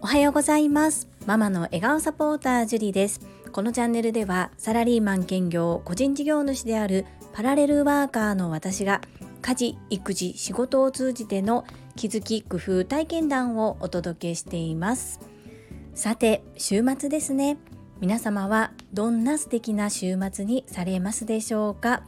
[0.00, 1.06] おはようございます。
[1.26, 3.20] ママの笑顔サポータージュリです。
[3.52, 9.00] このチャンネルではサラリーマン兼業個人事業主であるパラレルワーカーの私が
[9.42, 11.64] 家事育児仕事を通じての
[11.94, 15.20] 気づき工夫体験談をお届けしています。
[15.94, 17.58] さて週末ですね。
[18.00, 22.02] 皆様はどんな素敵な週末にされますでしょうか？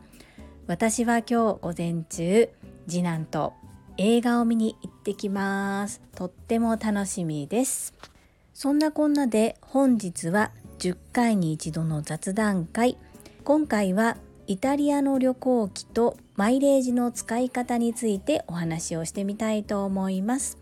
[0.66, 2.48] 私は今日午前中
[2.88, 3.52] 次男と
[3.96, 6.00] 映画を見に行ってきます。
[6.16, 7.94] とっても楽しみです。
[8.52, 12.98] そんなこんなで本日は10回に一度の雑談会。
[13.44, 20.58] 今回はイタリアの旅行記とマイレージの使い方についてお話をしてみたいと思います。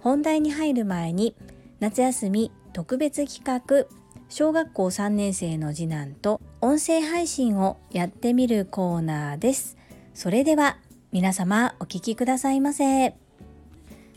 [0.00, 1.34] 本題に入る前に
[1.80, 3.86] 夏休み特別企画。
[4.28, 9.76] 小学校3年生の次男と音声配信をやってみるコーナーです。
[10.14, 10.78] それでは
[11.12, 12.84] 皆様お聞きくださいませ。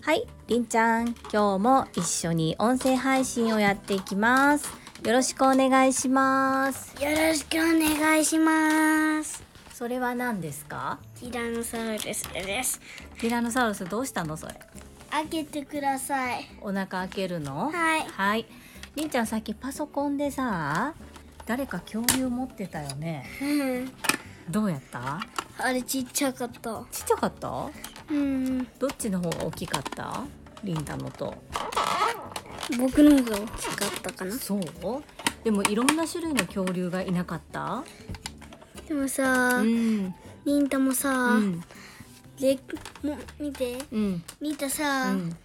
[0.01, 4.69] はいりんちゃん今日も一緒に音声配信をやっていきます。
[5.03, 6.93] よろしくお願いします。
[7.03, 9.41] よろしくお願いします。
[9.73, 10.99] それは何ですか？
[11.19, 12.79] ティラノサウルスです。
[13.19, 14.53] ティラノサウルスどうしたのそれ？
[15.09, 16.47] 開けてください。
[16.61, 17.71] お腹開けるの？
[17.71, 18.01] はい。
[18.01, 18.45] はい。
[18.95, 20.93] りんちゃんさっきパソコンでさ
[21.47, 23.25] 誰か恐竜持ってたよね。
[23.41, 23.91] うん
[24.49, 25.19] どうやった？
[25.57, 26.85] あれちっちゃかった。
[26.91, 27.69] ちっちゃかった？
[28.09, 28.67] うん。
[28.79, 30.23] どっちの方が大きかった？
[30.63, 31.35] リンダのと。
[32.77, 34.33] 僕の方が大きかったかな。
[34.33, 34.61] そう？
[35.43, 37.83] でもいろんな種類の恐竜がいなかった？
[38.87, 40.13] でもさ、うん。
[40.45, 41.63] リンタもさ、うん。
[42.39, 42.59] で
[43.03, 44.23] も見て、うん。
[44.41, 45.37] リンタうさ、ん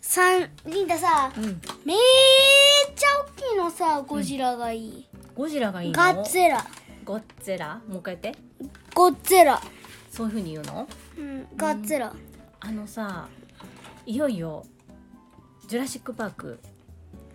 [0.00, 1.44] 三リンタさ、うん。
[1.84, 1.96] めっ
[2.94, 5.08] ちゃ大きいのさ、ゴジラがいい。
[5.34, 5.96] ゴジラがいいの？
[5.96, 6.64] ガッツェラ、
[7.10, 8.40] ゴッツェラもう一回言って。
[8.94, 9.60] ゴッツェラ、
[10.12, 10.86] そういう風に言うの？
[11.18, 12.14] うん、ガッツェラ。
[12.60, 13.26] あのさ
[14.06, 14.64] いよいよ
[15.66, 16.60] ジュラシック・パーク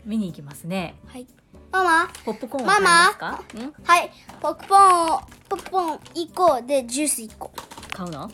[0.06, 0.96] 見に行きますね。
[1.08, 1.28] はい。
[1.74, 3.32] ママ、ポップコーンは買いますか？
[3.32, 3.74] ん？
[3.84, 4.10] はい、
[4.40, 7.52] ポップコーンを、ポップコーン1個でジュース1個。
[7.92, 8.20] 買うの？
[8.22, 8.32] はい、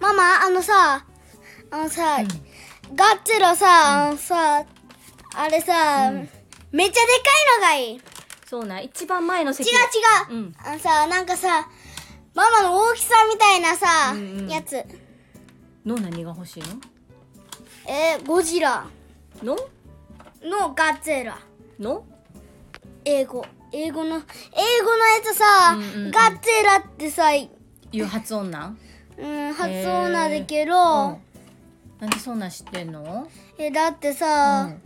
[0.00, 1.04] ママ、あのさ、
[1.70, 2.22] あのさ、
[2.94, 4.64] ガッツェラさ、あのさ、
[5.34, 6.28] あれさ、うん。
[6.72, 7.00] めっちゃでかい
[7.58, 8.00] のがいい。
[8.50, 8.60] 違う違う。
[8.60, 9.70] そうな一番前の席。
[10.30, 10.54] うん。
[10.58, 11.68] あのさ、なんかさ、
[12.34, 14.48] ママの大きさみたいなさ、うんうん。
[14.48, 14.84] やつ。
[15.86, 16.62] の何が欲しい
[17.86, 18.86] えー、ゴジラ。
[19.42, 19.56] の？
[20.42, 21.38] ののガッツェラ。
[21.78, 22.04] の？
[23.04, 23.46] 英語。
[23.72, 26.10] 英語の、英語のやつさ、うんうんうん。
[26.10, 27.48] ガッツェラってさ、い
[27.92, 28.78] う発音なん？
[29.16, 30.76] うん、発音なんだけど、う
[31.12, 31.18] ん。
[32.00, 33.28] なんでそんなん知ってんの？
[33.58, 34.82] え、だってさ、うん。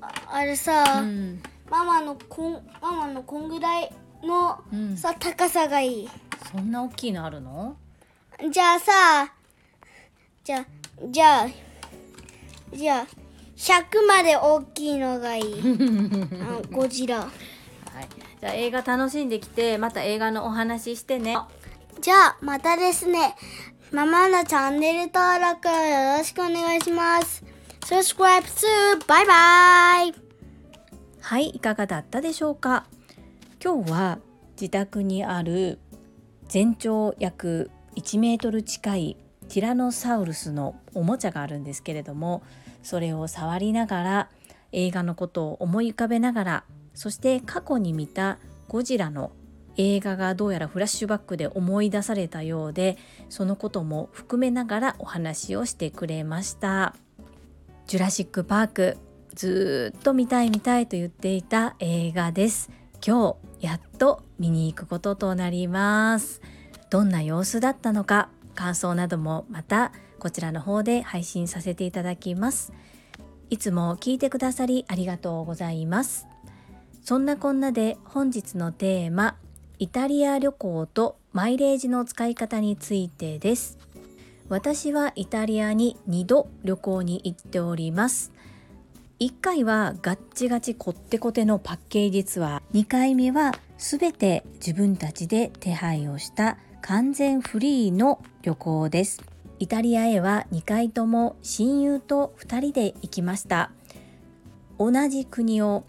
[0.00, 1.40] ああれさ、うん
[2.06, 4.96] のこんママのこんぐらいの、うん。
[4.96, 6.08] さ高さがいい。
[6.52, 7.76] そんな大きいのあるの？
[8.52, 9.32] じゃあさ
[10.44, 10.66] じゃあ
[11.10, 11.46] じゃあ
[12.72, 13.06] じゃあ
[13.56, 15.60] 100まで大きいのがいい。
[16.40, 17.18] あゴジラ。
[17.18, 17.28] はい。
[18.40, 21.36] じゃあ映画楽しんできてまた映画のお話ししてね。
[22.00, 23.34] じゃあまたですね。
[23.90, 27.42] ママのチャンネル登録よろしくお願いします。
[27.80, 30.25] Subscribe to バイバイ
[31.26, 32.86] はいいかがだったでしょうか？
[33.60, 34.20] 今日は
[34.52, 35.80] 自宅にある
[36.46, 39.16] 全長約1メートル近い
[39.48, 42.44] ティラノサウルスのおもちゃがあるんですけれども
[42.84, 44.30] それを触りながら
[44.70, 48.38] 映画のことを思い浮かべながらそして過去に見た
[48.68, 49.32] ゴジラの
[49.76, 52.98] 映画がどうやらフラッシュバックで思い出されたようで
[53.30, 56.94] そのことも含めながらお話をしてくれました。
[57.88, 58.98] ジュラシック・パーク
[59.36, 62.70] ずっと見たい見たいと言っていた映画です。
[63.06, 66.40] 今日やっと見に行くこととなります。
[66.88, 72.72] どんな様子だったのか感想などもまたこちらの方で配信させていただきます。
[73.50, 76.26] いつも聞いてくださりありがとうございます。
[77.04, 79.36] そんなこんなで本日のテーマ
[79.78, 83.76] イタリア旅行とマイレージの使い方についてです。
[84.48, 88.32] 私はイタリアに2度旅行に行っております。
[89.18, 92.78] 1回はガッチガチコッテコテのパッケージツアー。
[92.78, 99.22] 2回目は全て自分たちで手配をした完全フリーの旅行です。
[99.58, 103.70] イタリアへは2回とも親友と2人で行きました。
[104.78, 105.86] 同じ国を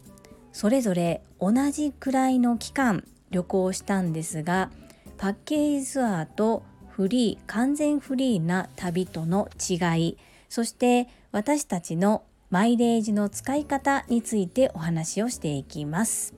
[0.54, 4.72] それぞれ同じくらいの期間旅行したんですが
[5.18, 16.34] パッケージツアーとフリー完全フリーな旅との違いそして私たちのマイレージの使い方についてお話をしていきます。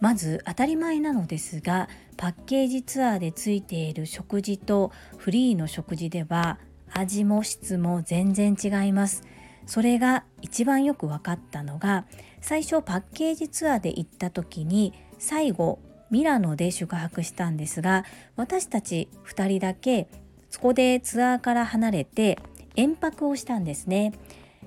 [0.00, 6.58] まず当たり前なのですがパッケージツアーでついている食事とフリーの食事では
[6.90, 9.22] 味も質も全然違います。
[9.66, 12.06] それが一番よく分かったのが
[12.40, 15.78] 最初パッケージツアーで行った時に最後
[16.10, 18.04] ミラノで宿泊したんですが
[18.36, 20.08] 私たち2人だけ
[20.50, 22.38] そこでツアーから離れて
[22.74, 24.12] 延泊をしたんですね。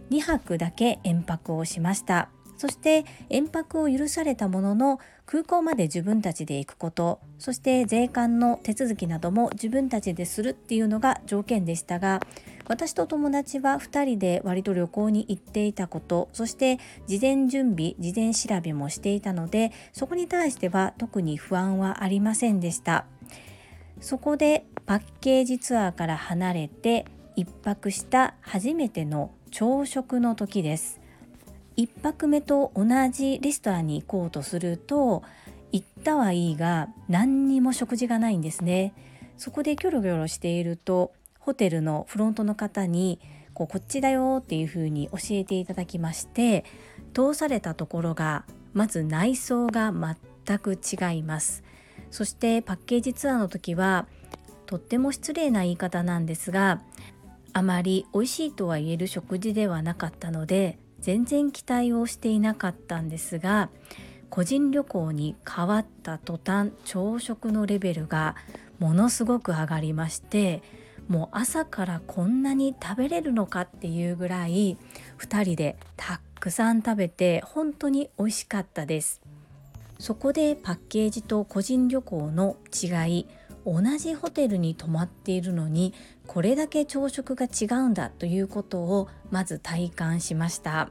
[0.09, 2.29] 2泊だけ延泊をしました。
[2.57, 7.19] そして延泊を許されたものの空港まで自分たちで行くこと。
[7.37, 12.21] そして税関の手続きなども自分たちでするっていうのが条件でしたが
[12.67, 16.29] 私と友達は2人で割と旅行に行っていたこと。
[16.31, 23.05] そして事前準備事前調べもしていたのでそこに対しては特に不安はありませんでした。
[23.99, 27.05] そこでパッケージツアーから離れて
[27.37, 30.99] 1泊した初めての朝食の時です。
[31.77, 35.23] 1泊目と同じレストランに行こうとすると
[35.71, 38.93] 行ったはいいが何にも食事がないんですね。
[39.37, 43.19] そこでキョロキョロしているとホテルのフロントの方に
[43.53, 46.63] こうこっちだよっていう風に教えていただきまして
[47.13, 51.63] 通されたところがまず内装が全く違います。
[52.11, 54.07] そしてパッケージツアーの時は
[54.65, 56.81] とっても失礼な言い方なんですが
[57.57, 63.69] あまり美味しいとは言える食事ではなかったので全然期待をしていなかったんですが
[64.29, 68.35] 個人旅行に変わった途端朝食のレベルが
[68.77, 70.63] ものすごく上がりまして
[71.07, 74.77] もう朝からこんなに食べれるのかっていうぐらい
[75.19, 79.21] 2人でたくさん食べて本当に美味しかったです。
[79.97, 83.27] そこでパッケージと個人旅行の違い
[83.65, 85.93] 同じホテルに泊まっているのに
[86.27, 90.89] これだけ朝食が違うんだということをまず体感しました。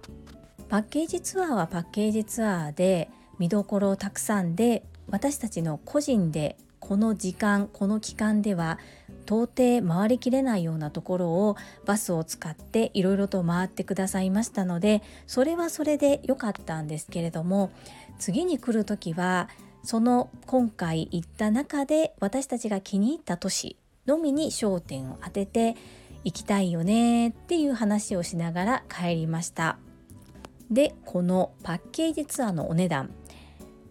[0.68, 8.78] パッケージツアーはパッケージツアーで見どころたくさんで私たちの個人でこの時間この期間では
[9.24, 11.56] 到底回りきれないようなところを
[11.86, 17.70] バスを使っていろいろと回ってくださいましたのでそれはそれで良かったんですけれども
[18.18, 19.48] 次に来る時は
[19.84, 23.76] その今回行った中で私たちが気に入った都市
[24.06, 25.76] のみに焦点を当てて
[26.24, 29.78] 行きたいよねっていう話をしながら帰りました。
[30.70, 33.10] でこのパッケージツアーのお値段。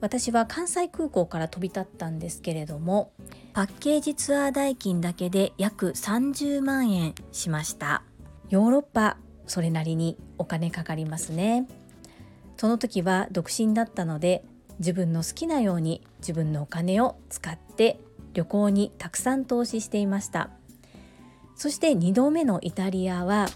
[0.02, 3.14] 私は関西空港から飛び立ったんですけれども
[3.54, 8.04] パッケージツアー代金だけで約30万円しました。
[8.50, 11.68] ヨーロッパそれなりにお金かかりますね。
[12.58, 14.44] その時は独身だったので
[14.80, 18.00] 自分の好きなように自分のお金を使って
[18.34, 20.50] 旅行にたくさん投資していました。
[21.56, 23.48] そして2度目のイタリアは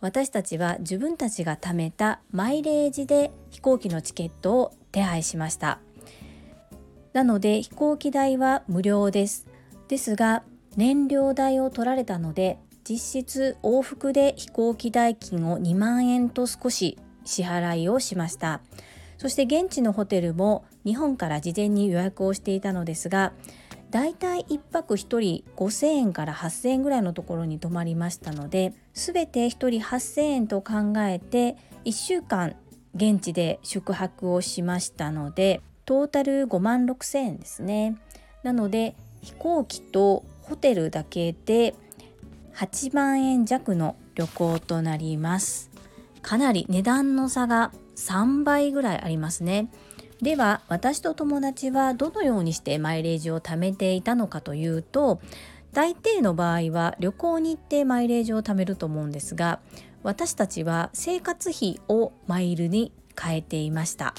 [0.00, 5.78] 私たちは自分たちが貯めたマイレージで飛行機のチケットを手配しました。
[7.12, 9.46] なので飛行機代は無料です。
[9.88, 10.42] ですが
[10.76, 18.60] 燃料代を取られたので実質往復で飛行機代金を2万円と少し支払いをしました。
[19.18, 23.32] そして現地のホテルも日本から事前に予約をしていたのですが
[23.90, 32.56] だいたい1泊1人5000円から8000円ぐらいのところに泊まりましたので全て1人8000円と考えて1週間
[32.96, 37.96] 現地で宿泊をしましたのでトータル5万6000円ですね。
[38.42, 41.74] なので飛行機とホテルだけで
[42.54, 45.70] 8万円弱の旅行となります。
[46.22, 49.70] かなり値段の差が3倍ぐらいありますね。
[50.22, 55.20] では私と友達はどのようにしてマイレージを貯めていたのかというと
[55.72, 59.60] 大抵の場合は旅行に行ってマイレージを貯めると思うんですが
[60.02, 64.14] 私たちは生活費をマイルに変えていました。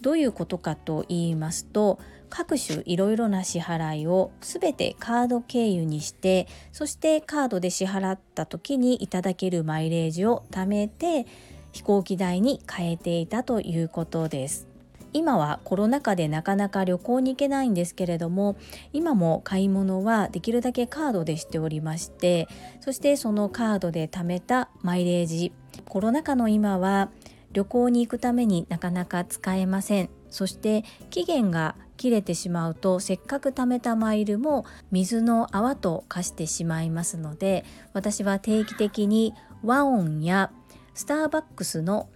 [0.00, 1.98] どういうことかと言いますと
[2.30, 11.26] 各種いろいろな支払いを全てカード経由にしてそしてカードで支払った時にいただけるマイレージを貯めて
[11.72, 14.70] 飛行機代に変えていたということです。
[15.12, 18.56] 今はコロナ禍でなかなか旅行に行けないんですけれども
[18.92, 22.46] 今も買い物はできるだけカードでしておりまして
[22.80, 25.52] そしてそのカードで貯めたマイレージ。
[25.88, 27.10] コロナ禍の今は
[27.52, 30.10] 旅行に行くためになかなか使えません。
[30.30, 40.50] そして期限が切れてしまうとせっかく貯めたマイルも水の泡と化してしまいますので私は定期的に和音や
[40.94, 42.08] スターバックスの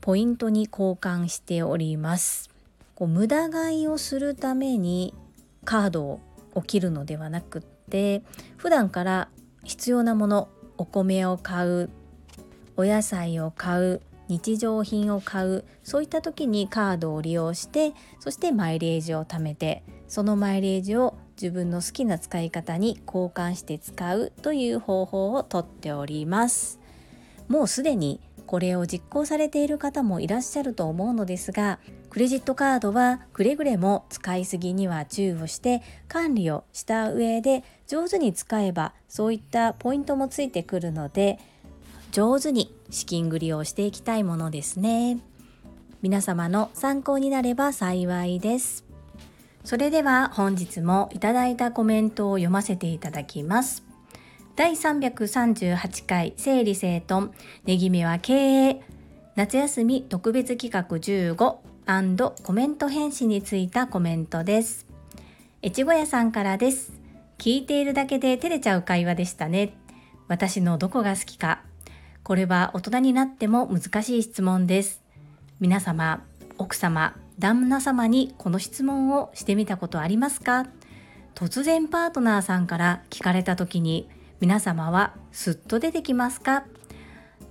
[0.00, 2.50] ポイントに交換しております。
[2.94, 5.14] こう無駄買いをするために
[5.64, 6.20] カード
[6.54, 8.22] を切るのではなくって
[8.56, 9.28] 普段から
[9.64, 11.90] 必要なものお米を買う
[12.76, 26.80] お野菜を買う日常品を買うそういった時にカードを利用してそしてマイレージを貯めてそのマイレージを自分の好きな使い方に交換して使うという方法をとっております。
[27.48, 41.38] もうすでにこれを実行されている方もいらっしゃると思うのですがクレジットカードはくれぐれも使いすぎには注意をして管理をした上で上手に使えばそういったポイントもついてくるので
[42.12, 45.18] 上手に資金繰りをしていきたいものですね。
[46.02, 48.84] 皆様の参考になれば幸いです。
[49.64, 53.85] それでは本日もいただいたコメントを読ませていただきます。
[54.56, 57.30] 第338回整理整頓。
[57.66, 58.80] ねぎめは経営。
[59.34, 61.34] 夏休み特別企画15
[62.42, 64.86] コメント返信についたコメントです。
[65.62, 66.94] 越後屋さんからです。
[67.36, 69.74] 聞いているだけで照れちゃう会話でしたね。
[70.26, 71.60] 私のどこが好きか。
[72.22, 75.02] これは大人になっても難しい質問です。
[75.60, 76.24] 皆様
[76.56, 80.66] 奥様旦那様にこの質問をしてみたことありますか？
[81.34, 84.08] 突然パートナーさんから聞かれた時に
[84.40, 86.64] 皆様はすっと出てきますか？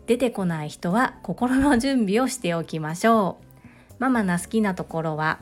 [0.05, 3.95] 出てこない人は心の準備をしておきましょう。
[3.97, 5.39] ママの好きなところは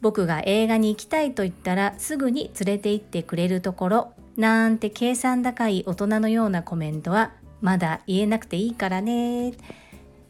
[0.00, 4.12] 僕が映画に行きたいと言ったらすぐに連れて行ってくれるところ。
[4.36, 9.52] なんて計算高い大人のようなコメントはまだ言えなくていいからね。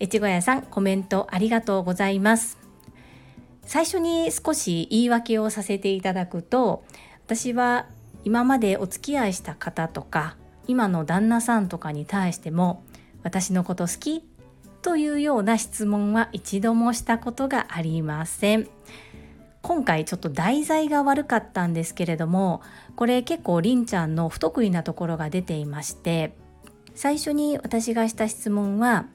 [0.00, 2.58] 越後屋さんコメントありがとうございます。
[3.64, 6.84] 最初に少し言い訳をさせていただくと
[7.26, 7.86] 私は
[8.24, 10.37] 今までお付き合いした方とか
[10.68, 12.84] 今の旦那さんとかに対しても
[13.24, 14.22] 私のこと好き
[14.82, 18.68] というような質問は一度もしたことがありません。
[19.60, 22.62] 今回ちょっと題材が悪かったんですけれども
[22.94, 26.32] これ結構りんちゃんの不得意なところが出ていまして
[26.94, 29.06] 最初に私がした質問は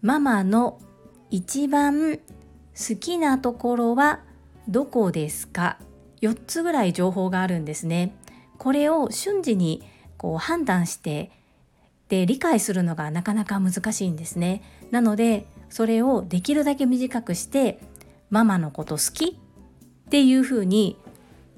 [0.00, 0.80] ママの
[1.30, 4.20] 一番好きなところは
[4.68, 5.78] どこですか
[6.22, 8.14] ？4つぐらい情報があるんですね
[8.58, 9.82] これを瞬時に
[10.16, 11.30] こう判断して
[12.08, 14.62] で理解するのがなかなか難しいんですね。
[14.90, 17.80] なのでそれをできるだけ短くして
[18.30, 19.36] ママのこと好き
[20.06, 20.96] っていうふうに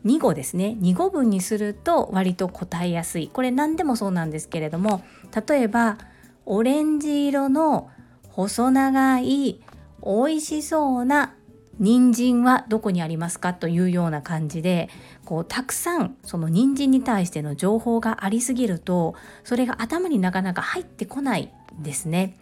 [0.04, 5.04] 2語ですね2語文にすると割と答えやすいこれ何でもそうなんですけれども
[5.48, 5.98] 例えば
[6.44, 7.90] オレンジ色の
[8.30, 9.60] 細長い
[10.04, 11.34] 美味しそうな
[11.78, 14.88] 人参はどこにありますかというような感じで
[15.24, 19.14] こうたくさんその人参に対しての情報がありすぎると
[19.44, 22.38] それが頭になかなか入ってこないですね。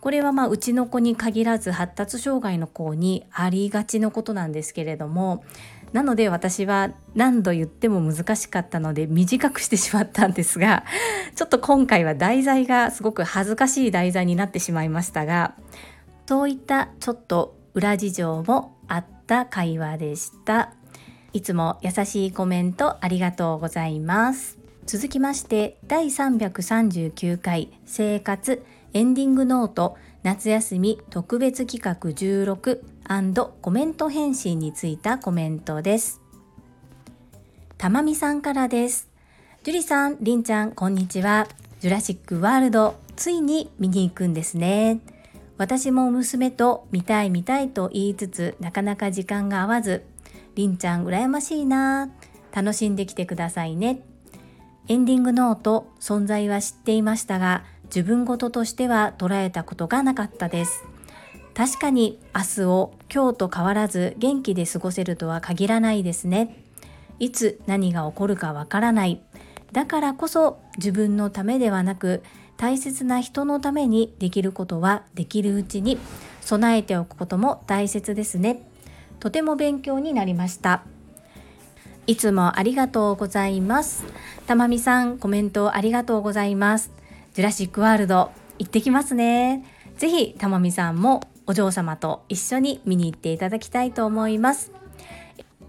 [0.00, 5.42] これはまあうちの子に限らず発達障害の子にありがちのことなんですけれども
[5.94, 10.84] なので私は何度言っても難しかったので短くしてしまったんですが
[11.36, 15.54] ちょっと今回は題材がすごく恥ずかしい題材になってしまいましたが
[16.26, 20.72] そういったちょっと裏事情もあった会話でした。
[21.32, 24.58] いつも優しいコメントありがとうございます。
[24.86, 32.80] 続きまして第339回生活エンディングノート夏休み特別企画16
[33.60, 36.20] コメント返信についたコメントです。
[37.76, 39.10] たまみさんからです。
[39.62, 41.48] 樹里さん、りんちゃん、こんにちは。
[41.80, 45.00] ジュラシックワールド、ついに見に行くんですね。
[45.56, 50.04] 私も娘と見たい見たいと言いつつなかなか時間が合わず
[50.56, 52.10] りんちゃん羨ましいな。
[52.52, 54.00] 楽しんできてくださいね。
[54.86, 60.84] エンディングノート存在は知っていましたが自分事としては捉えたことがなかったです。
[61.54, 66.64] 確かに明日を今日と変わらず元気で過ごせるとは限らないですね。
[67.18, 69.22] いつ何が起こるかわからない。
[69.72, 72.22] だからこそ自分のためではなく
[72.56, 75.98] 大切な人のためにできることはできるうちに
[76.40, 78.62] 備えておくことも大切ですね。
[79.20, 80.82] とても勉強になりました。
[82.06, 84.04] いつもありがとうございます。
[84.46, 86.90] たまみさん、コメントありがとうございます。
[87.32, 89.64] ジュラシックワールド、行ってきますね。
[89.96, 94.70] ぜひ、たまみさんもお嬢様と一緒に見に行っていただきたいと思います。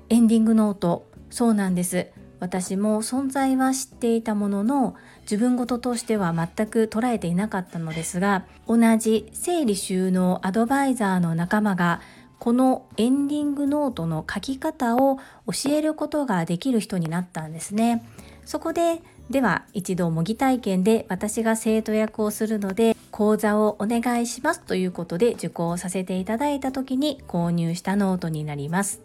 [0.09, 2.07] エンディングノート、そうなんです。
[2.39, 12.01] 私も存在は知っていたものの自分事としては全く捉えていなかったのですが同じ整理収納アドバイザーの仲間が
[12.39, 15.17] このエンディングノートの書き方を
[15.47, 18.05] 教えることができる人になったんですね。
[18.45, 29.01] そこででは一度模擬体験で私が生徒役をするので講座をお願いしますということで受講させていただいた時に購入したノートになります。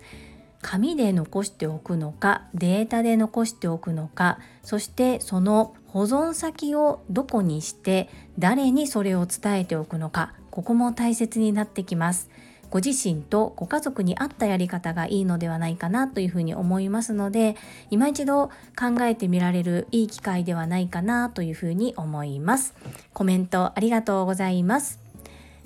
[0.63, 12.29] 紙で残しておくのかデータで残しておくのかそしてその保存先をどこにして誰にそれを伝えておくのかここも大切になってきます。
[12.71, 17.57] ご自身とご家族に合ったやり方がいいのではないかなというふうに思いますので
[17.91, 18.47] 今一度
[18.79, 22.75] 考えてみられるいい機会ではないかなというふうに思います。
[23.13, 25.01] コメントありがとうございます。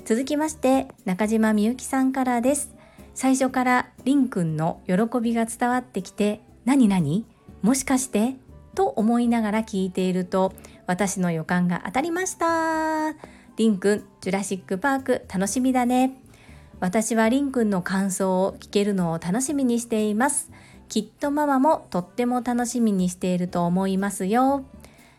[0.06, 2.74] 続きまして中島みゆきさんからです。
[3.14, 7.24] 最初からりんくんの喜びが伝わってきて何何？
[7.62, 8.36] もしかして？
[8.74, 10.52] と思いながら聞いていると
[10.86, 13.14] 私の予感が当たりました。
[13.56, 16.20] りんくんジュラシックパーク楽しみだね。
[16.80, 20.50] 私はりんくんの感想を聞けるのを楽しみにしています。
[20.88, 24.64] きっとママもとっても楽しみにしていると思いますよ。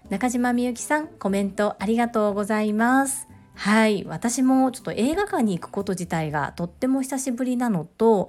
[0.10, 3.28] 中島みゆきさんコメントありがとうございます。
[3.56, 4.04] はい。
[4.06, 8.28] 私もちょっと映画館に行くこと自体がとっても久しぶりなのと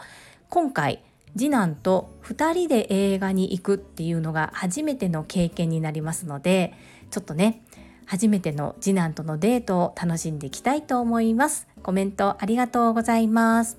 [0.49, 1.02] 今回
[1.37, 6.73] 次男と2人で映画に行くっていうのが初めての経験になりますので
[7.11, 7.62] ちょっとね
[8.06, 11.66] 初めての次男とのデートを楽しんでいきたいと思います。
[11.83, 13.78] コメントありがとうございます。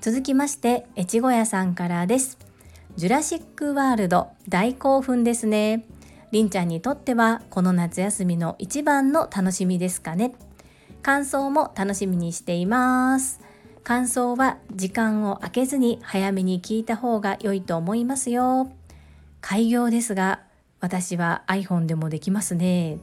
[0.00, 2.38] 続きまして越後屋さんからです。
[2.96, 5.84] ジュラシックワールド大興奮ですね。
[6.34, 10.34] りんちゃんにとってはこの夏休みの一番の楽しみですかね。
[11.00, 13.40] 感想も楽しみにしています。
[13.84, 18.68] 感想は時間を空けずに早めに聞いた方が良いと思いますよ。
[19.40, 20.40] 開業ですが
[20.80, 22.98] 私は iPhone でもできますね。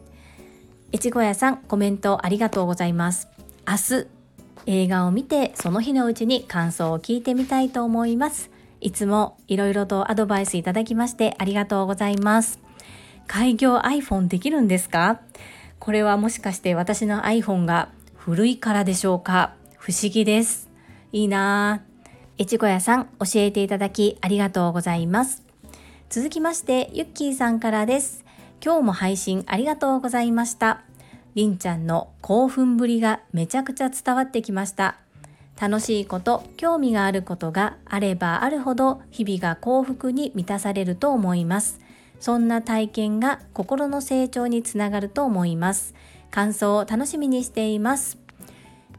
[0.92, 3.30] 越後屋さんコメントありがとうございます。
[3.66, 4.08] 明日
[4.66, 8.52] 映画を見てその日のうちに感想を聞いてみたいと思います。
[8.82, 12.71] いつもいろいろとアドバイスいただきましてありがとうございます。
[13.28, 15.22] 開業 iPhone できるんですか？
[15.80, 19.54] これはもしかして私の iPhone が古いからでしょうか？
[19.78, 20.70] 不思議です。
[21.12, 21.82] いいな。
[22.38, 25.44] ぁ越後屋さん教えていただきありがとうございます。
[26.10, 28.26] 続きましてゆっきーさんからです。
[28.64, 30.82] 今日も配信ありがとうございました。
[31.34, 34.98] りんちゃんの興奮ぶりがめちゃくちゃ伝わってきました。
[35.60, 41.80] 楽しいこと興味があることがあればあるほど日々が幸福に満たされると思います。
[42.22, 45.96] そんな体験が心の成長につながると思います。
[46.30, 48.20] 感想を楽しみにしています。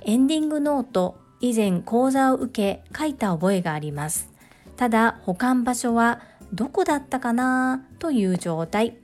[0.02, 4.28] エンディングノート以前講座を受け書いた覚えがあります。
[4.76, 6.20] ただ保管場所は
[6.52, 8.96] どこだったかなという状態。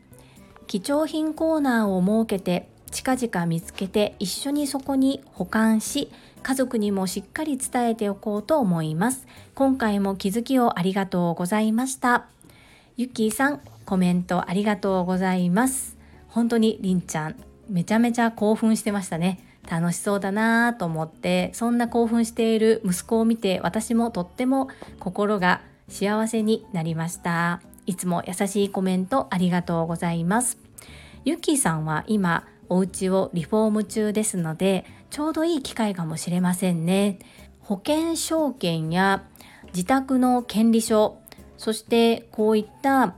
[0.66, 6.10] 貴重品コーナーを設けて近々見つけて一緒にそこに保管し
[6.42, 9.28] 家族にもしっかり伝えておこうと思います。
[9.54, 12.26] 今回も気づきをありがとうございました。
[12.96, 15.96] ゆきーさんコメントありがとうございます。
[16.28, 17.36] 本当にりんちゃん
[17.70, 19.40] めちゃめちゃ興奮してましたね。
[19.66, 24.68] 楽しそうだなと思ってそんな興奮している息子を見て私もとっても
[25.00, 27.62] 心が幸せになりました。
[27.86, 30.58] いつも優しいコメントありがとうございます。
[31.24, 37.20] ゆきさんは今お家をリフォーム中ですのでちょうどいい機会かもしれませんね。
[37.60, 39.24] 保険証券や
[39.68, 41.16] 自宅の権利書
[41.56, 43.14] そしてこういった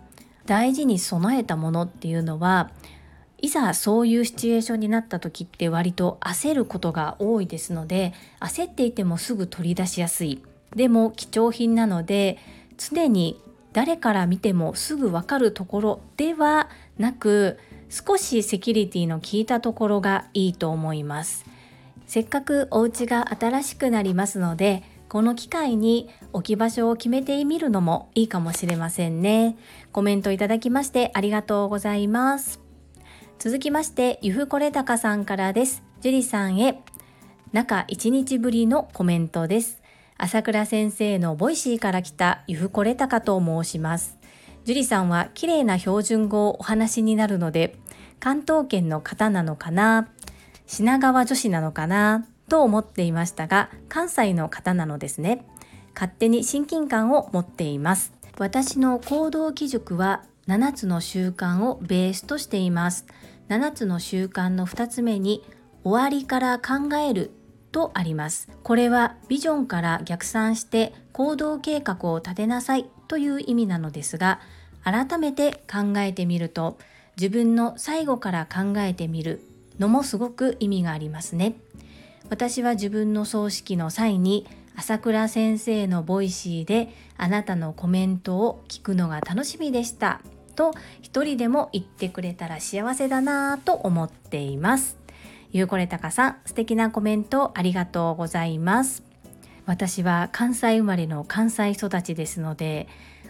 [0.51, 2.73] 大事に備えたものっていうのは
[3.39, 10.43] いざそういうシチュエーションになった時って割と焦ることが多いですので焦っていてもすぐ取り出しやすい。
[10.75, 12.37] でも貴重品なので
[12.79, 13.41] 常に
[13.73, 21.45] 誰から見てもすぐわかるところではなく少しセキュリティの効いたところがいいと思います。
[22.09, 29.57] せっかくお家が新しくなりますのでこの機会に置き場所を決めてみるのもいいかもしれませんね。
[29.91, 32.61] コメントいただきましてありがとうございます。
[33.41, 35.83] 続きましてゆふこれたかさんからです。
[36.01, 36.81] 樹里さんへ
[37.51, 39.83] 中1日ぶりのコメントです。
[40.17, 44.17] 朝倉先生の Voicy から来たゆふこれたかと申します。
[44.65, 47.75] 樹里さんは綺麗な標準語をお話になるので、
[48.21, 50.09] 関東圏の方なのかな、
[50.67, 55.47] 品川女子なのかな、と思っていましたが、関西の方なのですね。
[55.95, 58.13] 勝手に親近感を持っています。
[58.39, 63.07] 私の行動基軸は7つの習慣をベースとしています。
[63.49, 65.45] 7つの習慣の2つ目に
[65.85, 67.31] 終わりから考える
[67.71, 68.49] とあります。
[68.65, 74.41] これはビジョンから逆算して行動計画を立てなさいという意味なのですが、
[74.83, 76.79] 改めて考えてみると、
[77.17, 79.41] 自分の最後から考えてみる
[79.79, 81.55] のもすごく意味がありますね。
[82.31, 90.23] 私は自分の葬式の際に朝倉先生の Voicy であなたのコメントを聞くのが楽しみでした
[90.55, 94.97] と一人でも言ってくれたら幸せだなぁと思っています。
[95.53, 99.03] ゆうこれたかさん、素敵なコメントありがとうございます。
[99.67, 102.87] 私は関西生まれの関西育ちですので、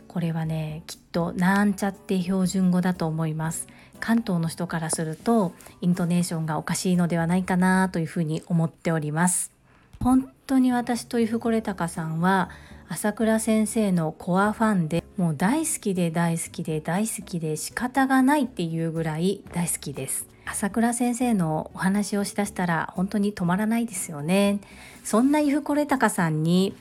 [0.08, 3.66] これはね、きっとなんちゃって標準語だと思います。
[4.00, 9.52] 関東の人からすると、イントネーションがおかしいのではないかなというふうに思っております。
[10.00, 12.48] 本当に私とゆふこれたかさんは
[12.88, 20.26] 朝倉先生のコアファンでもう大好きで大好きで大好きで仕方がないっていうぐらい大好きです。
[20.46, 24.60] 朝倉先生のお話をしだしたら本当に止まらないですよね。
[25.04, 26.74] そんなゆふこれたかさんに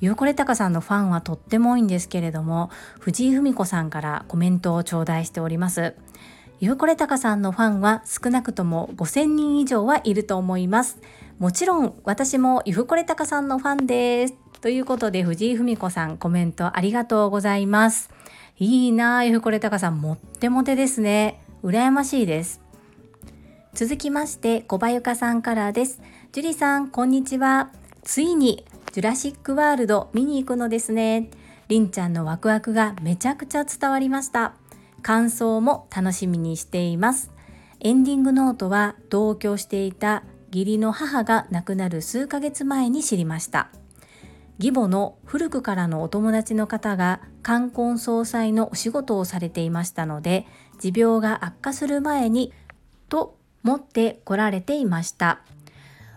[0.00, 5.94] ゆうこれたかさんのファンはとっても多いんですけれども藤井文子さんからコメントを頂戴しております。
[6.58, 10.98] ゆうこれたかさんのファンは少なくとも5000人以上はいると思います。
[11.38, 14.34] もちろん私もゆふこれたかさんのファンです。
[14.62, 18.10] ということで藤井文子さんコメントありがとうございます。
[18.58, 20.00] いいなあゆふこれたかさん。
[20.00, 21.42] もってもてですね。
[21.62, 22.62] 羨ましいです。
[23.74, 26.00] 続きまして小葉ゆかさんからです。
[26.32, 27.70] 樹里さんこんにちは。
[28.02, 31.28] ついにジュラシックワールド見に行くのですね。
[31.68, 34.54] りんちゃんのワクワクがめちゃくちゃ伝わりました。
[35.02, 37.30] 感想も楽しみにしています。
[37.80, 43.70] エンディングノートは同居していた義理の母が亡くなる数ヶ月前に知りました。
[44.58, 50.46] 義母の古くからのお友達の方が冠婚葬祭のお仕事をされていましたので
[50.80, 52.54] 持病が悪化する前に
[53.10, 55.40] と持って来られていました。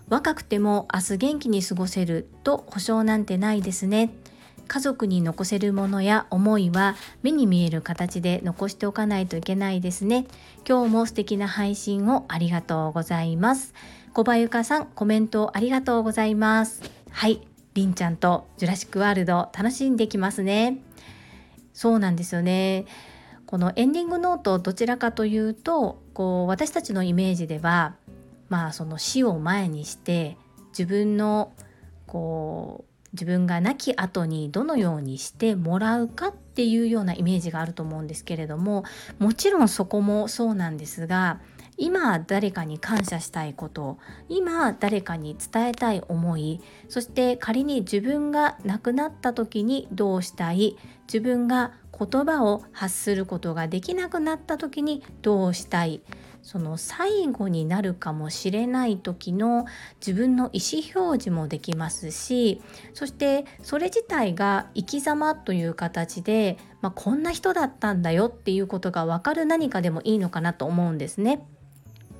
[0.07, 4.11] 若くても明日元気に過ごせると保証なんてないですね。
[4.69, 10.27] 家族に残せるものや思いは目に見える形で残しておかないといけないですね。
[10.65, 13.73] 今日も素敵な配信をありがとうございます。
[14.13, 16.83] 小葉ゆかさんコメントありがとうございます。
[17.09, 17.41] はい
[17.73, 20.77] りんちゃんとジュラシックワールド楽しんできますね。
[21.73, 22.85] そうなんですよね。
[23.47, 27.95] このエンディングノートどちらかというとこう私たちのイメージでは
[28.49, 30.37] まあその死を前にして
[30.69, 31.51] 自分の
[32.05, 38.83] こう自分が亡き後にどのようにしてもらうかっていうようなイメージがあると思うんですけれども
[39.17, 41.39] もちろんそこもそうなんですが
[41.77, 56.01] 今誰かに感謝したいこと今誰かに伝えたい思いそして仮に自分が亡くなった時にどうしたい自分が言葉を発することができなくなった時にどうしたい
[56.41, 59.65] その最後になるかもしれない時の
[59.99, 62.61] 自分の意思表示もできますし
[62.93, 71.45] そしてそれ自体が生き様という形で、まあ、こんな人だったんだよっていうことが分かる何かでもいいのかなと思うんですね。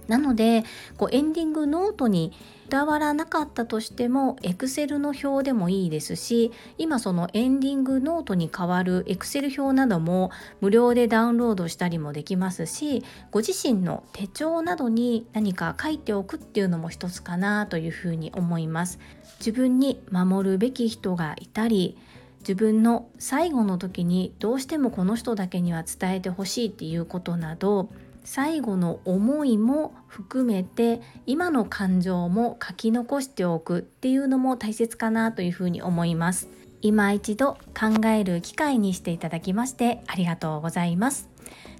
[0.10, 0.65] なので
[0.98, 2.34] こうエンディングノートに
[2.69, 19.00] 伝わらなかったとしても Excel の表でもいいですし今そのエンディングノートに代わる Excel 表なども無料でダウンロードしたりもできますしご自身の手帳などに何か書いておくっていうのも一つかなというふうに思います。
[19.39, 21.98] 自分に守るべき人がいたり
[22.39, 27.89] 自分の最後の時にどうしてもこの人だけには伝えてほしいっていうことなど
[28.24, 36.50] 最後の思いも含めて今の感情も書き残しておくっていうのも大切かなというふうに思います。
[36.82, 41.30] 今一度考える機会にしていただきましてありがとうございます。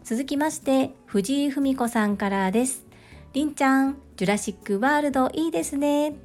[0.04, 2.86] 続きまして藤井文子さんからです。
[3.34, 6.16] りんちゃんジュラシックワールドいいですね。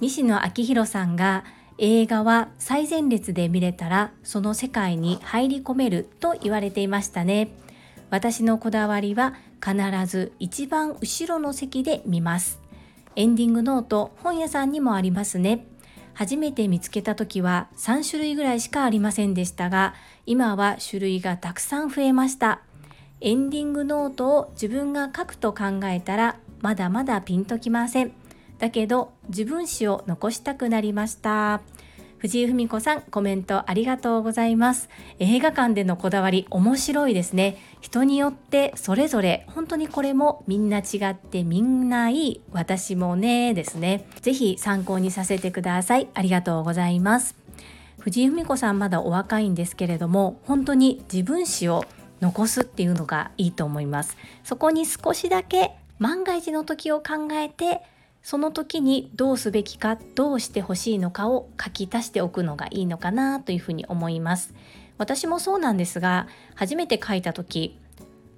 [0.00, 1.44] 西野昭弘さんが
[1.78, 7.56] 映画は最前列で見れたらその世界に入り込めると言われていましたね。
[8.14, 9.74] 私のこだわりは必
[10.06, 12.60] ず一番後ろの席で見ます。
[13.16, 15.66] エンディングノート本屋さんにもありますね。
[16.12, 19.94] 初めて見つけた時は3種類ぐらいしかありませんでしたが、
[20.26, 22.60] 今は種類がたくさん増えました。
[23.20, 28.12] エンディングノートを自分が書くと考えたらまだまだピンときません。
[28.60, 31.62] だけど自分史を残したくなりました。
[32.24, 34.88] 藤井文子さんコメントありがとうございます。
[35.18, 37.58] 映画館でのこだわり面白いですね。
[37.82, 44.06] 人によってそれぞれ本当にこれもみんな違ってみんないい私もねですね。
[44.22, 46.08] ぜひ参考にさせてください。
[46.14, 47.36] ありがとうございます。
[47.98, 51.84] 藤井文子さんまだお若いんですけれども本当に自分史を
[52.22, 54.16] 残すっていうのがいいと思います。
[54.44, 57.82] そこに少しだけ万が一の時を考えて
[58.24, 64.54] その時にどうすべきかどうしてほしいのかを書き足しておくのがいいのかなというふうに思います。
[64.96, 67.78] 私もそうなんですが初めて書いた時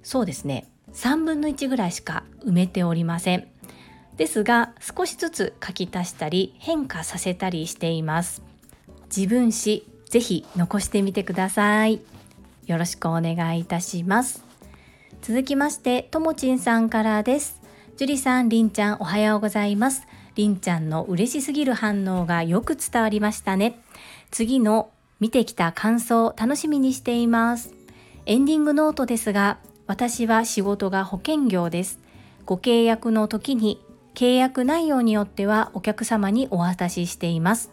[0.03, 3.47] そうですね3分の1ぐらいしか埋めておりません。
[4.17, 8.43] ですが少しずつ書き足したり変化させたりしています。
[9.15, 12.01] 自分史ぜひ残してみてください。
[12.65, 14.43] よろしくお願いいたします。
[15.21, 17.56] 続きましてともちんさんからです。
[17.97, 20.05] 樹里さん、りんちゃん、おはようございます。
[20.35, 23.79] りんちゃんの嬉しすぎる反応がよく伝わりましたね。
[24.29, 27.73] 次の見てきた感想、楽しみにしています。
[28.27, 29.57] エンディングノートですが、
[29.87, 31.99] 私は仕事が保険業です。
[32.45, 33.83] ご契約の時に
[34.13, 37.71] 契約内容によってはお客様にお渡ししています。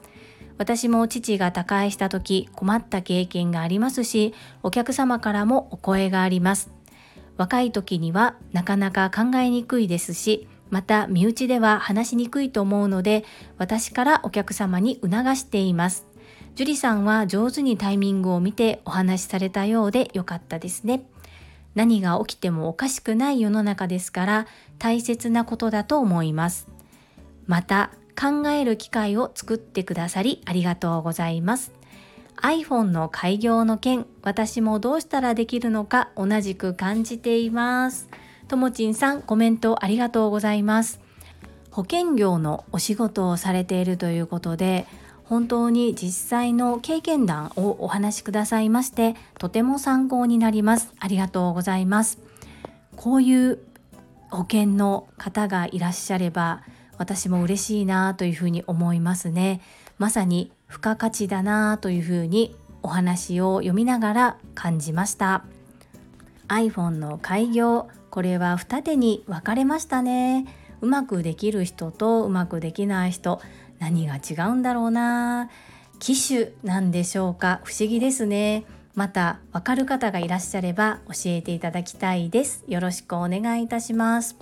[0.57, 4.33] 私も父が他界した時困った経験がありますし、
[4.63, 6.71] お客様からもお声があります。
[7.37, 13.25] 若い時にはなかなか考えにくいですし、また身内では話しにくいと思うので、
[13.59, 16.07] 私からお客様に促しています。
[16.55, 21.07] 樹里さんは上手にタイミングを見てお話しされたようでよかったですね。
[21.75, 24.47] 何が起きてもおかしくない世の中ですから
[24.79, 26.69] 大切なことだと思います。
[27.47, 31.73] また考える機会を作ってくださりありがとうございます。
[32.37, 38.09] iPhone の開業の件、私もどうしたらできるのか同じく感じています。
[38.49, 41.01] ともちんさん、コメントありがとうございます。
[41.71, 44.87] 保険業のお仕事をされているということで、
[45.25, 52.19] 本当に実際の経験談をお話しくださいましてとても参考になりますありがとうございます
[52.97, 53.59] こういう
[54.31, 56.63] 保険の方がいらっしゃれば
[56.99, 59.61] 私も嬉しいなというふうに思いますね
[59.99, 65.45] まさに付加価値だなというふうにお話を読みながら感じました。
[66.49, 70.47] iPhone の開業これは二手に分かれましたね。
[70.81, 73.41] うまくできる人とうまくできない人
[73.79, 75.49] 何が違うんだろうな。
[76.01, 77.61] 機種なんでしょうか。
[77.63, 78.65] 不思議ですね。
[78.97, 82.65] またわかる方がいらっしゃれば教えていただきたいです。
[82.67, 84.37] よろしくお願いいたします。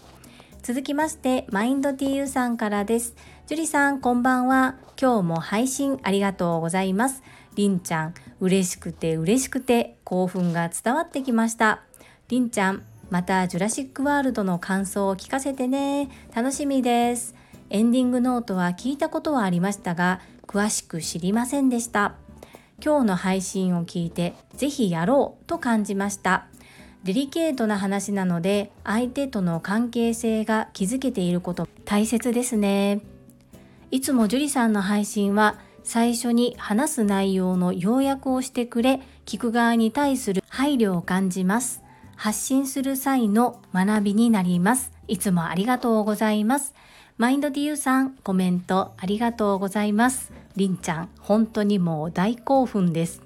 [0.62, 3.14] 続きましてマインド TU さんからです。
[3.52, 4.76] 樹里さんこんばんは。
[4.98, 7.22] 今日も配信ありがとうございます。
[7.54, 11.82] りんちゃん嬉しくて嬉しくて興奮が伝わってきました。
[12.30, 16.08] りんちゃんまたジュラシックワールドの感想を聞かせてね。
[16.34, 17.34] 楽しみです。
[17.68, 22.14] エンディングノートは聞いたことはありましたが詳しく知りませんでした。
[22.82, 26.46] 今日の配信を聞いてぜひやろうと感じました。
[27.04, 33.02] デリケートな話なので相手との関係性が築けていること大切ですね。
[33.92, 41.82] いつも樹里さんの配信は最初に話す内容の要約をしてくれ聞く側に対する配慮を感じます
[42.16, 46.74] 発信する際の学びになりますいつもありがとうございます
[47.18, 50.32] マインド DU さん、コメントありがとうございます。
[50.56, 53.22] りんちゃん、本当にもう大興奮です。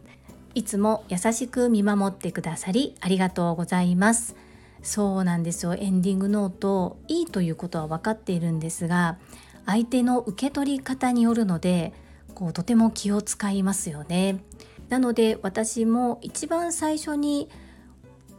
[0.54, 4.34] いつも優しく見守ってくださりありがとうございます。
[4.82, 5.74] そうなんですよ。
[5.74, 9.18] エンディングノート、いいということは分かっているんですが、
[9.66, 11.92] 相手の受け取り方によるので、
[12.34, 14.42] こうとても気を使いますよね。
[14.88, 17.48] なので私も一番最初に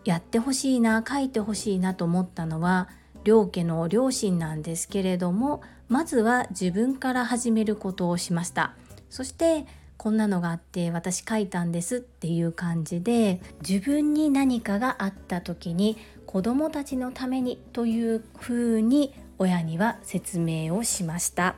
[0.06, 2.88] やってほしいな書いてほしいなと思ったのは
[3.24, 8.74] 両家の両親なんですけれどもまずは自分から始めることをしました
[9.10, 9.66] そして
[9.98, 21.56] こんなのがあって私書いたんですっていう感じで自分に何かがあった時に子供たちのためにというふうに親には説明をしました。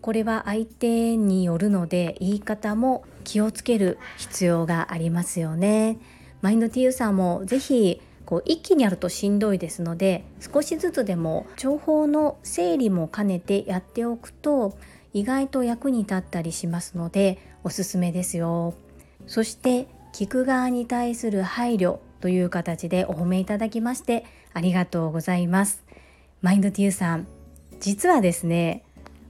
[0.00, 5.98] これは相手によるので言い方も気をつける必要がありますよね。
[6.42, 14.76] マインド TU さんもぜひこう一気にやるとしんどいですので少しずつでも情報の整理も兼ねてやっておくと
[15.12, 18.74] 意外と役に立ったりしますのでおすすめですよ。
[19.26, 25.85] そして聞く側に対する配慮という形でお褒めいただきましてありがとうございます。
[26.46, 27.26] マインド TU さん。
[27.80, 28.84] 実はですね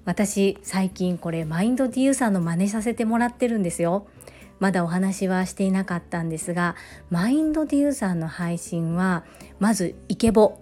[0.05, 4.07] 私最近これマインド TU さんの真似させてもらってるんですよ。
[4.61, 6.77] まだお話はしていなかったんですが
[7.09, 9.25] マインドデューさんの配信は
[9.61, 10.59] まずイケボ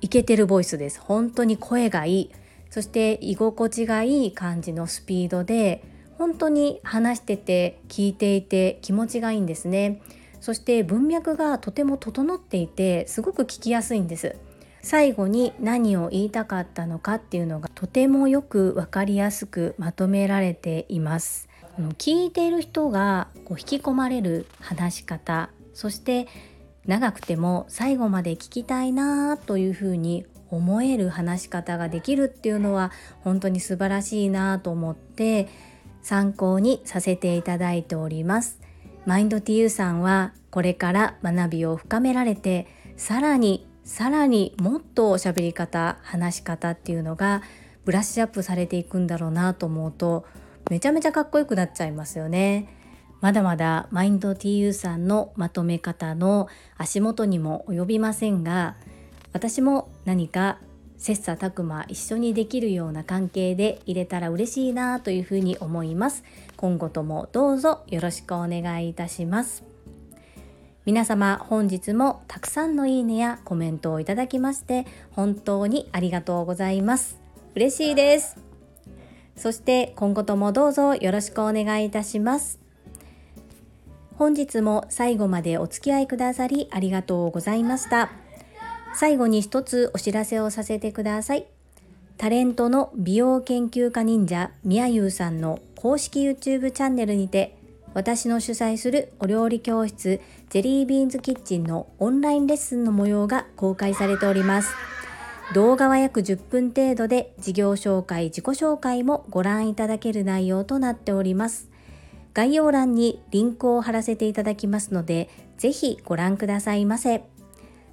[0.00, 0.98] イケてるボイスです。
[0.98, 2.30] 本当に声がいい。
[2.70, 5.84] そして居心地がいい感じのスピードで
[6.16, 10.00] 本当に話してて聞いていて気持ちがいいんですね。
[10.40, 14.36] そして文脈がとても整っていてすごく聞きやすいんです。
[14.88, 21.46] 最後に何を言いたかったのかっていうのがとてもよく分かりやすくまとめられています
[21.98, 26.26] 聞いている人がこう引き込まれる話し方そして
[26.86, 35.48] 長くても最後まで聞きたいなというふうに思える話し方ができるっていうのは本当に素晴らしいなと思って
[36.00, 38.58] 参考にさせていただいております。
[39.04, 47.42] マインド TU さんはこれから学びを深められてさらにさらにもっとおしゃべり方話し方っていうのが
[47.86, 50.26] ブラッシュアップされていくんだろうなと思うと
[50.68, 52.68] めちゃめちゃかっこよくなっちゃいますよね。
[53.22, 58.76] まだまだマインド TU さんのまとめ方の足元にも及びませんが
[59.32, 60.58] 私も何か
[60.98, 66.22] 切磋琢磨一緒にできるような関係で入れたら嬉しいなというふうに思います
[66.56, 69.67] 今後ともどうぞよろしくお願いいたします
[70.88, 77.18] 皆様本日もたくさんのいいねやコメントをいただきまして本当にありがとうございます。
[77.54, 78.38] 嬉しいです。
[79.36, 82.58] そして今後ともどうぞよろしくお願いいたします。
[84.16, 88.10] 本日も最後までお付き合いくださりありがとうございました。
[88.94, 91.44] 最後に一つお知らせをさせてください。
[92.16, 97.57] タレントの美容研究家忍者みやゆうさんの公式 YouTube チャンネルにて
[97.98, 104.72] 私の主催するお料理教室ジェリービーンズキッチンのオンラインレッスンの模様が公開されております。
[105.52, 111.70] 動画は約10分程度で事業紹介自己紹介もご覧いただける内容となっております。
[112.34, 117.24] 概要欄にリンクを貼らせていただきますのでぜひご覧くださいませ。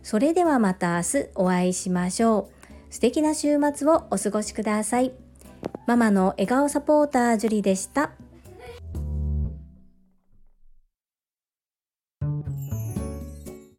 [0.04, 2.52] それではまた明日お会いしましょ
[2.92, 2.94] う。
[2.94, 5.14] 素敵な週末をお過ごしください。
[5.88, 8.12] ママの笑顔サポータージュリでした。